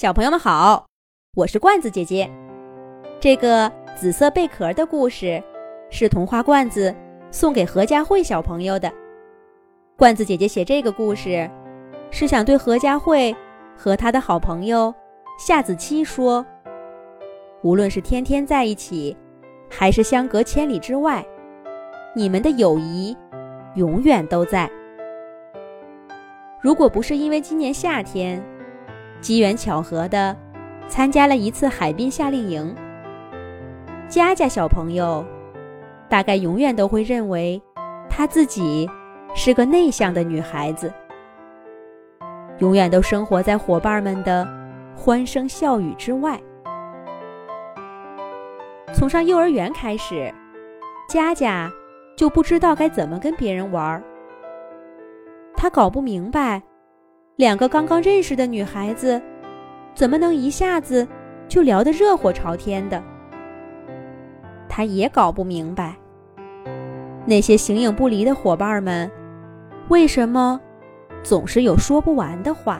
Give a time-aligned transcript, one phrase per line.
[0.00, 0.86] 小朋友们好，
[1.36, 2.26] 我是罐子姐姐。
[3.20, 5.42] 这个紫色贝壳的故事
[5.90, 6.96] 是童话罐子
[7.30, 8.90] 送给何佳慧小朋友的。
[9.98, 11.46] 罐子姐姐写这个故事，
[12.10, 13.36] 是想对何佳慧
[13.76, 14.94] 和她的好朋友
[15.38, 16.46] 夏子期说：
[17.60, 19.14] 无论是天天在一起，
[19.68, 21.22] 还是相隔千里之外，
[22.16, 23.14] 你们的友谊
[23.74, 24.66] 永远都在。
[26.58, 28.42] 如果不是因为今年夏天，
[29.20, 30.36] 机缘巧合的，
[30.88, 32.74] 参加了一次海滨夏令营。
[34.08, 35.24] 佳佳小朋友，
[36.08, 37.62] 大概永远都会认为，
[38.08, 38.88] 她自己
[39.34, 40.92] 是个内向的女孩子，
[42.58, 44.46] 永远都生活在伙伴们的
[44.96, 46.40] 欢声笑语之外。
[48.92, 50.34] 从上幼儿园开始，
[51.08, 51.70] 佳佳
[52.16, 54.02] 就不知道该怎么跟别人玩儿，
[55.54, 56.60] 她搞不明白。
[57.40, 59.18] 两个刚刚认识的女孩子，
[59.94, 61.08] 怎么能一下子
[61.48, 63.02] 就聊得热火朝天的？
[64.68, 65.96] 他也搞不明白，
[67.24, 69.10] 那些形影不离的伙伴们，
[69.88, 70.60] 为什么
[71.22, 72.78] 总是有说不完的话？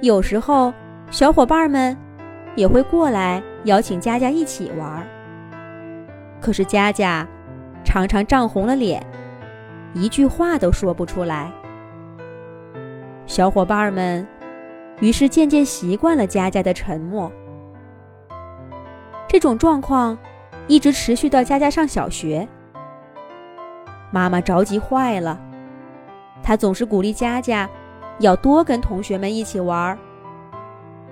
[0.00, 0.72] 有时候，
[1.10, 1.96] 小伙伴们
[2.54, 5.02] 也会过来邀请佳佳一起玩儿，
[6.40, 7.26] 可是佳佳
[7.84, 9.04] 常常涨红了脸，
[9.92, 11.50] 一句话都说不出来。
[13.28, 14.26] 小伙伴们
[15.00, 17.30] 于是渐渐习惯了佳佳的沉默。
[19.28, 20.18] 这种状况
[20.66, 22.48] 一直持续到佳佳上小学。
[24.10, 25.38] 妈妈着急坏了，
[26.42, 27.68] 她总是鼓励佳佳
[28.18, 29.96] 要多跟同学们一起玩，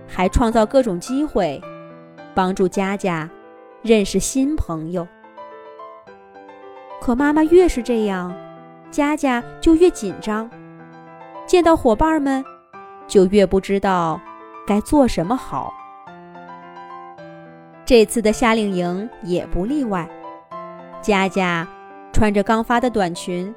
[0.09, 1.61] 还创造各种机会，
[2.35, 3.29] 帮助佳佳
[3.83, 5.07] 认识新朋友。
[6.99, 8.35] 可妈妈越是这样，
[8.91, 10.51] 佳佳就越紧张。
[11.47, 12.45] 见到伙伴们，
[13.07, 14.21] 就越不知道
[14.67, 15.73] 该做什么好。
[17.85, 20.09] 这次的夏令营也不例外。
[21.01, 21.67] 佳佳
[22.13, 23.55] 穿着刚发的短裙，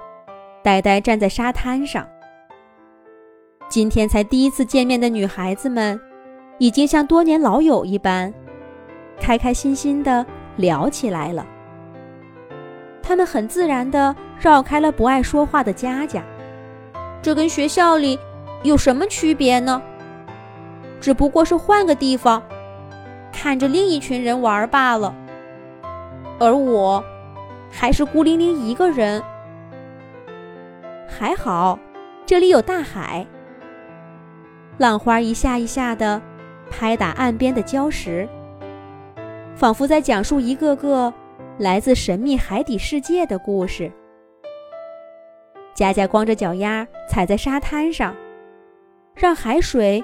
[0.63, 2.07] 呆呆站在沙滩上。
[3.67, 5.99] 今天才第一次见面的女孩子们，
[6.59, 8.31] 已经像多年老友一般，
[9.19, 10.23] 开开心心的
[10.57, 11.43] 聊起来了。
[13.01, 16.23] 他们很自然的绕开了不爱说话的佳佳。
[17.21, 18.17] 这跟学校里
[18.63, 19.81] 有什么区别呢？
[21.01, 22.41] 只不过是换个地方，
[23.31, 25.15] 看着另一群人玩罢了。
[26.39, 27.03] 而我，
[27.69, 29.21] 还是孤零零一个人。
[31.07, 31.77] 还好，
[32.25, 33.25] 这里有大海，
[34.77, 36.21] 浪花一下一下的
[36.69, 38.27] 拍打岸边的礁石，
[39.55, 41.13] 仿佛在讲述一个个
[41.57, 43.91] 来自神秘海底世界的故事。
[45.79, 48.13] 佳佳光着脚丫踩在沙滩上，
[49.15, 50.03] 让海水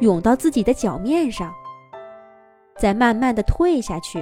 [0.00, 1.54] 涌到自己的脚面上，
[2.76, 4.20] 再慢慢的退下去。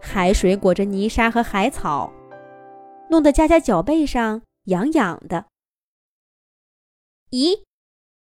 [0.00, 2.12] 海水裹着泥沙和海草，
[3.10, 5.46] 弄得佳佳脚背上痒痒的。
[7.30, 7.64] 咦，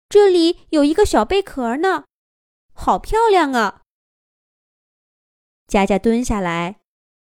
[0.09, 2.05] 这里有一个小贝壳呢，
[2.73, 3.83] 好漂亮啊！
[5.67, 6.77] 佳佳蹲下来，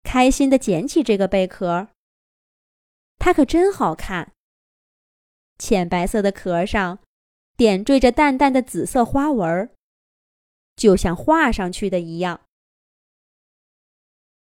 [0.03, 1.89] 开心的捡起这个贝壳。
[3.19, 4.33] 它可真好看，
[5.59, 6.99] 浅白色的壳上
[7.57, 9.71] 点缀着淡淡的紫色花纹，
[10.77, 12.41] 就像画上去的一样。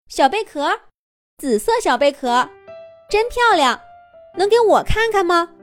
[0.08, 0.80] 小贝壳，
[1.38, 2.50] 紫色小贝壳，
[3.08, 3.80] 真漂亮，
[4.36, 5.54] 能给我看看吗？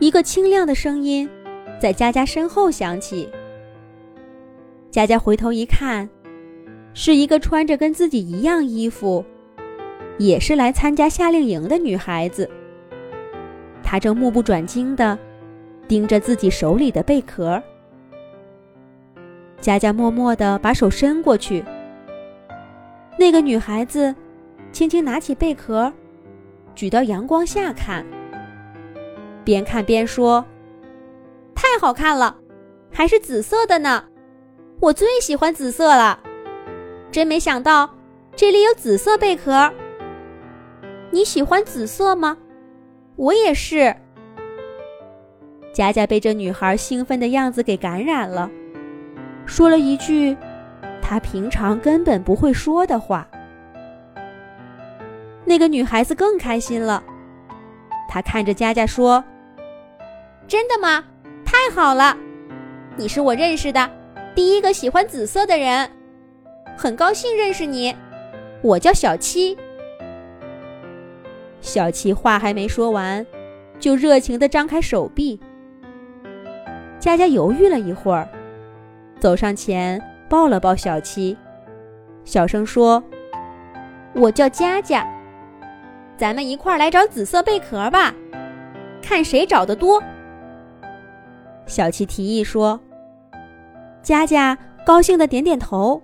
[0.00, 1.30] 一个清亮的声音
[1.80, 3.30] 在佳佳身后响起。
[4.90, 6.08] 佳佳回头一看，
[6.92, 9.24] 是一个穿着跟自己一样衣服。
[10.18, 12.48] 也是来参加夏令营的女孩子，
[13.82, 15.18] 她正目不转睛地
[15.88, 17.62] 盯着自己手里的贝壳。
[19.60, 21.64] 佳佳默默地把手伸过去，
[23.18, 24.14] 那个女孩子
[24.72, 25.92] 轻轻拿起贝壳，
[26.74, 28.04] 举到阳光下看，
[29.42, 30.44] 边看边说
[31.56, 32.36] ：“太好看了，
[32.92, 34.04] 还是紫色的呢，
[34.80, 36.20] 我最喜欢紫色了。
[37.10, 37.88] 真没想到
[38.36, 39.72] 这里有紫色贝壳。”
[41.14, 42.36] 你喜欢紫色吗？
[43.14, 43.94] 我也是。
[45.72, 48.50] 佳佳被这女孩兴奋的样子给感染了，
[49.46, 50.36] 说了一句
[51.00, 53.28] 她平常根本不会说的话。
[55.44, 57.00] 那个女孩子更开心了，
[58.08, 59.22] 她看着佳佳说
[60.48, 61.04] ：“真的吗？
[61.44, 62.16] 太好了！
[62.96, 63.88] 你是我认识的
[64.34, 65.88] 第一个喜欢紫色的人，
[66.76, 67.94] 很高兴认识你。
[68.62, 69.56] 我叫小七。”
[71.64, 73.24] 小七话还没说完，
[73.80, 75.40] 就热情地张开手臂，
[77.00, 78.28] 佳佳犹豫了一会儿，
[79.18, 81.34] 走上前抱了抱小七，
[82.22, 83.02] 小声说
[84.14, 85.08] ：“我叫佳佳，
[86.18, 88.14] 咱们一块儿来找紫色贝壳吧，
[89.00, 90.00] 看谁找的多。”
[91.64, 92.78] 小七提议说
[94.02, 96.00] ：“佳佳高兴的点点头。”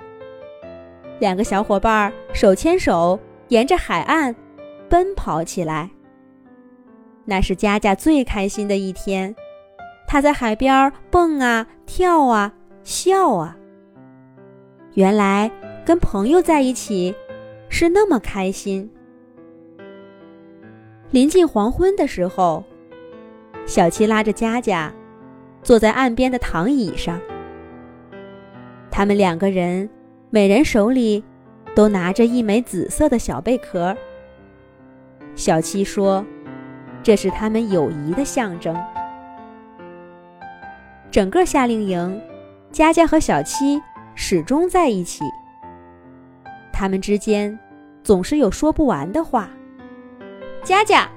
[1.21, 4.35] 两个小伙伴手牵手沿着海岸
[4.91, 5.89] 奔跑起来。
[7.25, 9.35] 那是佳佳最开心的一天，
[10.07, 12.53] 她在海边蹦啊跳啊
[12.83, 13.57] 笑啊。
[14.95, 15.51] 原来
[15.87, 17.15] 跟朋友在一起
[17.69, 18.91] 是那么开心。
[21.11, 22.65] 临近黄昏的时候，
[23.65, 24.93] 小七拉着佳佳。
[25.63, 27.21] 坐在岸边的躺椅上，
[28.91, 29.87] 他们两个人
[30.31, 31.23] 每人手里
[31.75, 33.95] 都拿着一枚紫色的小贝壳。
[35.41, 36.23] 小七说
[37.03, 38.77] ：“这是他们友谊的象征。”
[41.11, 42.21] 整个夏令营，
[42.71, 43.81] 佳佳和小七
[44.15, 45.25] 始终在一起。
[46.71, 47.59] 他们之间
[48.05, 49.49] 总是有说不完的话。
[50.63, 51.09] 佳佳，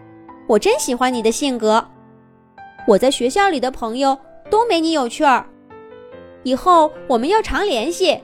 [0.48, 1.86] 我真喜欢你的性格。
[2.88, 4.18] 我在学校里的朋友。
[4.50, 5.44] 都没你有趣儿，
[6.44, 8.22] 以后我们要常联系，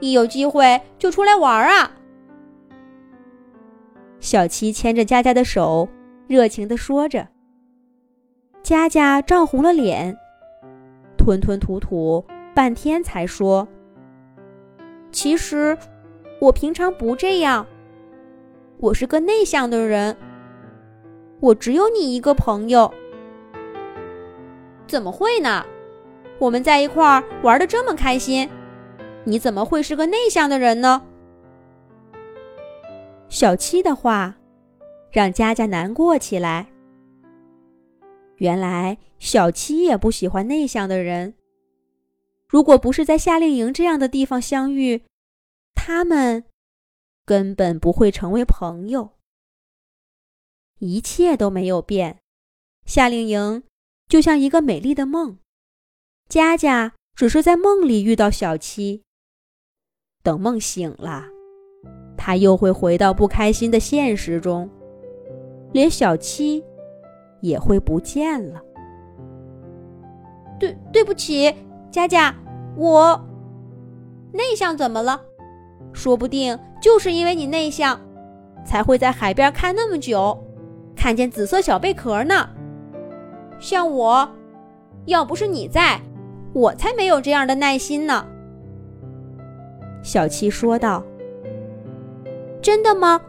[0.00, 1.88] 一有机会就出来玩啊！
[4.20, 5.88] 小七牵着佳佳的手，
[6.28, 7.26] 热情地说着。
[8.62, 10.16] 佳佳涨红了脸，
[11.16, 12.24] 吞吞吐吐
[12.54, 13.66] 半天才说
[15.10, 15.76] ：“其实
[16.38, 17.66] 我平常不这样，
[18.78, 20.14] 我是个内向的人，
[21.40, 22.92] 我只有你一个朋友。”
[24.86, 25.64] 怎么会呢？
[26.38, 28.48] 我们在一块儿玩的这么开心，
[29.24, 31.02] 你怎么会是个内向的人呢？
[33.30, 34.36] 小七的话
[35.12, 36.70] 让佳佳难过起来。
[38.38, 41.34] 原来小七也不喜欢内向的人。
[42.48, 45.04] 如果不是在夏令营这样的地方相遇，
[45.74, 46.44] 他们
[47.24, 49.12] 根本不会成为朋友。
[50.80, 52.18] 一切都没有变，
[52.84, 53.62] 夏令营。
[54.08, 55.38] 就像一个美丽的梦，
[56.28, 59.04] 佳佳只是在梦里遇到小七。
[60.24, 61.28] 等梦醒了，
[62.22, 64.68] 他又会回到不开心的现实中，
[65.72, 66.62] 连小七
[67.40, 68.60] 也会不见了。
[70.58, 71.50] 对，对不起，
[71.90, 72.34] 佳佳，
[72.76, 73.18] 我
[74.32, 75.18] 内向怎么了？
[75.94, 77.98] 说不定就是因为你内向，
[78.66, 80.38] 才会在海边看那么久，
[80.94, 82.50] 看见紫色小贝壳呢。
[83.58, 84.28] 像我，
[85.06, 85.98] 要不是你在，
[86.52, 88.26] 我才没有这样的耐心呢。”
[90.04, 91.02] 小七说道。
[92.60, 93.20] “真的吗？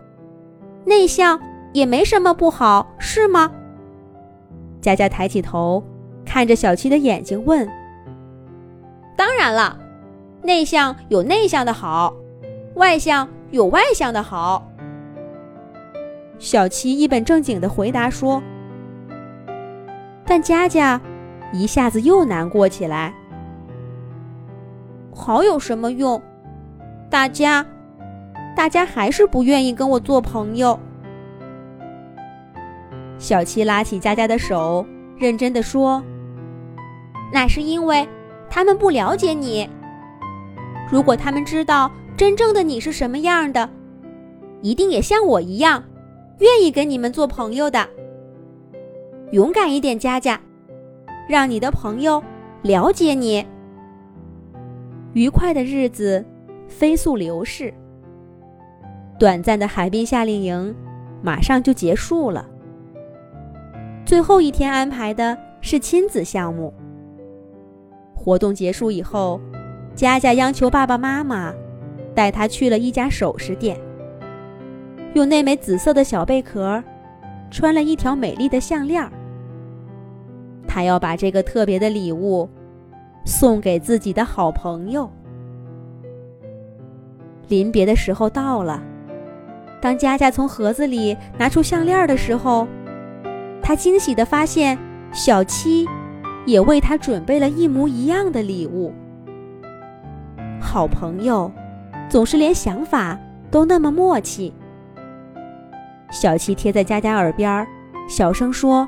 [0.85, 1.39] 内向
[1.73, 3.51] 也没什么不好，是吗？”
[4.81, 5.83] 佳佳抬起头，
[6.25, 7.69] 看着小七的眼睛问
[9.15, 9.77] ：“当然了，
[10.41, 12.15] 内向有内向的好，
[12.75, 14.67] 外向有外向的好。”
[16.39, 18.41] 小七一本正经的回答说。
[20.25, 20.99] 但佳佳
[21.51, 23.13] 一下子又难过起来。
[25.13, 26.19] 好有什么用？
[27.09, 27.65] 大家，
[28.61, 30.79] 大家还是不愿意跟我做朋友。
[33.17, 34.85] 小七拉起佳佳的手，
[35.17, 35.99] 认真的说
[37.33, 38.07] ：“那是因为
[38.51, 39.67] 他们不了解你。
[40.91, 43.67] 如果他们知道真正的你是什么样的，
[44.61, 45.83] 一定也像我一样，
[46.37, 47.89] 愿意跟你们做朋友的。”
[49.33, 50.39] 勇敢一点，佳佳，
[51.27, 52.23] 让你的朋友
[52.61, 53.43] 了解你。
[55.13, 56.23] 愉快的日子
[56.67, 57.73] 飞速流逝，
[59.21, 60.75] 短暂的海滨夏令营
[61.21, 62.43] 马上就结束了。
[64.03, 66.73] 最后一天安排的是亲子项目。
[68.15, 69.39] 活动结束以后，
[69.93, 71.53] 佳佳央求爸爸妈妈
[72.15, 73.79] 带她去了一家首饰店，
[75.13, 76.83] 用那枚紫色的小贝壳
[77.51, 79.07] 穿了一条美丽的项链。
[80.67, 82.49] 他要把这个特别的礼物
[83.23, 85.07] 送给自己的好朋友。
[87.49, 88.81] 临别的时候到了，
[89.81, 92.67] 当佳佳从盒子里拿出项链的时候，
[93.61, 94.77] 他惊喜地发现
[95.11, 95.87] 小七
[96.45, 98.93] 也为他准备了一模一样的礼物。
[100.61, 101.51] 好朋友
[102.07, 103.17] 总是连想法
[103.49, 104.53] 都那么默契。
[106.11, 107.65] 小七贴在佳佳耳边，
[108.07, 108.87] 小声说。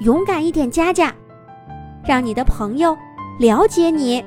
[0.00, 1.12] 勇敢一点，佳佳，
[2.04, 2.96] 让你的朋友
[3.38, 4.24] 了解你。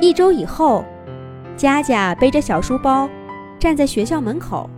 [0.00, 0.84] 一周以后，
[1.62, 3.08] 佳佳背着小书包，
[3.56, 4.68] 站在学校门口。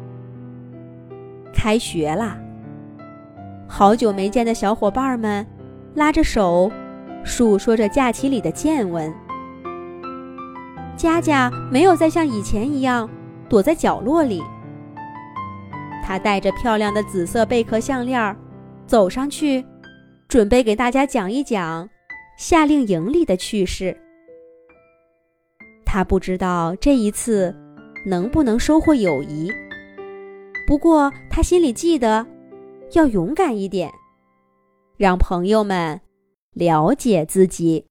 [1.50, 2.37] 开学啦！
[3.67, 5.47] 好久没见的小伙伴们
[5.95, 6.71] 拉着手，
[7.25, 9.11] 述说着假期里的见闻。
[10.95, 13.09] 佳佳没有再像以前一样
[13.49, 14.43] 躲在角落里，
[16.05, 18.37] 她带着漂亮的紫色贝壳项链，
[18.87, 19.64] 走上去，
[20.29, 21.88] 准备给大家讲一讲
[22.37, 24.04] 夏令营里的趣事。
[25.95, 27.55] 他不知道这一次
[28.05, 29.49] 能不能收获友谊，
[30.67, 32.27] 不过他心里记得。
[32.95, 33.89] 要勇敢一点，
[34.97, 36.01] 让朋友们
[36.53, 37.81] 了解自己。